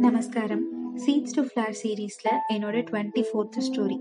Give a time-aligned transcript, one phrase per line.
[0.00, 0.62] நமஸ்காரம்.
[1.06, 3.98] Seeds to flower சீரீஸில் என்னோட டுவெண்ட்டி ஃபோர்த் ஸ்டோரி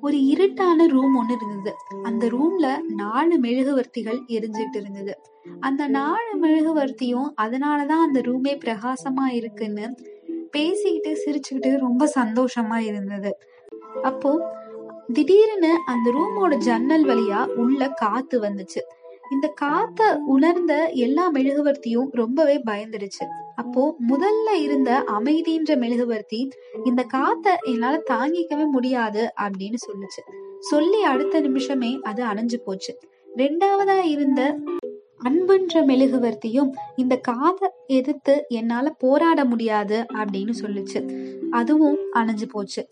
[0.00, 1.76] ஒரு இருட்டான ரூம் ஒன்று இருந்தது.
[2.02, 5.18] அந்த ரூம்ல நாலு மெழுகுவர்த்திகள் எரிஞ்சிட்டு இருந்தது.
[5.60, 9.94] அந்த நாலு மெழுகுவர்த்தியும் அதனால தான் அந்த ரூமே பிரகாசமா இருக்குன்னு
[10.50, 13.38] பேசிக்கிட்டு சிரிச்சுக்கிட்டு ரொம்ப சந்தோஷமா இருந்தது.
[14.02, 14.32] அப்போ
[15.12, 18.82] திடீர்னு அந்த ரூமோட ஜன்னல் வழியா உள்ள காத்து வந்துச்சு.
[19.34, 23.24] இந்த காத்த உணர்ந்த எல்லா மெழுகுவர்த்தியும் ரொம்பவே பயந்துடுச்சு.
[23.56, 26.40] அப்போ முதல்ல இருந்த அமைதின்ற மெழுகுவர்த்தி
[26.84, 30.22] இந்த காத்த என்னால தாங்கிக்கவே முடியாது அப்படின்னு சொல்லுச்சு.
[30.60, 32.98] சொல்லி அடுத்த நிமிஷமே அது அணைஞ்சு போச்சு.
[33.36, 34.58] ரெண்டாவதா இருந்த
[35.18, 41.00] அன்புன்ற மெழுகுவர்த்தியும் இந்த காதை எதிர்த்து என்னால போராட முடியாது அப்படின்னு சொல்லுச்சு.
[41.50, 42.88] அதுவும் அணைஞ்சு போச்சு.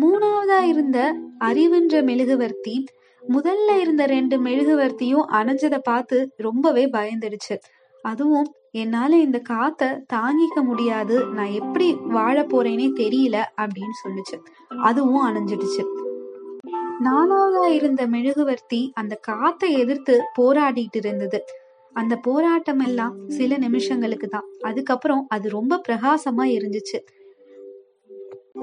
[0.00, 0.98] மூணாவதா இருந்த
[1.40, 2.84] அறிவுன்ற மெழுகுவர்த்தி
[3.28, 7.56] முதல்ல இருந்த ரெண்டு மெழுகுவர்த்தியும் அணைஞ்சதை பார்த்து ரொம்பவே பயந்துடுச்சு.
[8.02, 11.26] அதுவும் என்னால இந்த காத்த தாங்கிக்க முடியாது.
[11.26, 14.38] நான் எப்படி வாழ போறேனே தெரியல அப்படின்னு சொல்லுச்சு.
[14.80, 15.84] அதுவும் அணைஞ்சிடுச்சு.
[17.04, 21.44] நாலாவதா இருந்த மெழுகுவர்த்தி அந்த காத்தை எதிர்த்து போராடிட்டு இருந்தது.
[21.92, 26.98] அந்த போராட்டம் எல்லாம் சில நிமிஷங்களுக்கு தான் அதுக்கப்புறம் அது ரொம்ப பிரகாசமா இருந்துச்சு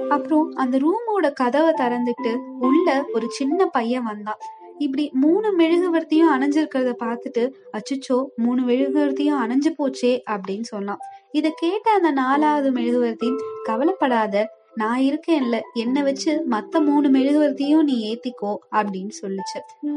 [0.09, 4.37] அப்புறம் அந்த ரூமோட கதவை திறந்துட்டு உள்ள ஒரு சின்ன பையன் வந்தான்.
[4.77, 10.97] இப்படி மூணு மெழுகுவர்த்தியும் அணைஞ்சிருக்கிறத பார்த்துட்டு அச்சுச்சோ மூணு மெழுகுவர்த்தியும் அணைஞ்சு போச்சே அப்படின்னு சொன்னான்.
[11.31, 13.31] இத கேட்ட அந்த நாலாவது மெழுகுவர்த்தி
[13.63, 15.61] கவலைப்படாத நான் இருக்கேன்ல.
[15.73, 19.87] என்னை வச்சு மத்த மூணு மெழுகுவர்த்தியும் நீ ஏத்திக்கோ அப்படின்னு சொல்லுச்சு.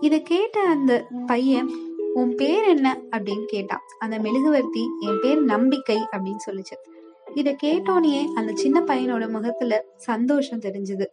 [0.00, 1.70] இத கேட்ட அந்த பையன்
[2.14, 3.00] உன் பேர் என்ன?
[3.10, 3.80] அப்படின்னு கேட்டான்.
[3.98, 6.95] அந்த மெழுகுவர்த்தி என் பேர் நம்பிக்கை அப்படின்னு சொல்லுச்சு.
[7.36, 11.04] இத கேட்டோனே அந்த சின்ன பையனோட முகத்துல சந்தோஷம் தெரிஞ்சது.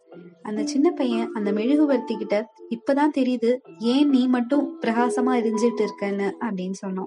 [0.42, 6.32] அந்த சின்ன பையன் அந்த மெழுகுவர்த்தி கிட்ட இப்பதான் தெரியுது ஏன் நீ மட்டும் பிரகாசமா எரிஞ்சிட்டு இருக்கன்னு?
[6.40, 7.06] அப்படின்னு சொன்னான்.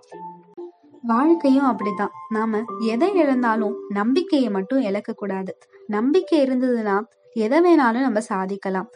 [1.02, 2.09] வாழ்க்கையும் அப்படிதான்.
[2.30, 8.90] நாம எதை இழந்தாலும் நம்பிக்கையை மட்டும் இழக்க கூடாது நம்பிக்கை இருந்ததுன்னா எதை வேணாலும் நம்ம சாதிக்கலாம்.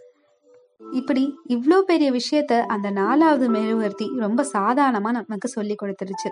[0.91, 6.29] இப்படி இவ்வளோ பெரிய விஷயத்த அந்த நாலாவது மெழுகுவர்த்தி ரொம்ப சாதாரணமா நமக்கு சொல்லி கொடுத்துருச்சு.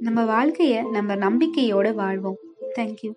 [0.00, 2.36] நம்ம வாழ்க்கைய நம்ம நம்பிக்கையோட வாழ்வோம்.
[2.74, 3.16] Thank you.